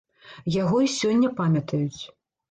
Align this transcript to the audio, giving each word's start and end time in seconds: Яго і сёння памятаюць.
Яго 0.53 0.77
і 0.85 0.89
сёння 0.93 1.29
памятаюць. 1.41 2.01